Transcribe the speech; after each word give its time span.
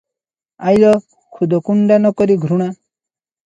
ଖାଇଲ 0.69 0.93
ଖୁଦକୁଣ୍ଡା 1.37 2.01
ନକରି 2.09 2.41
ଘୃଣା 2.49 2.73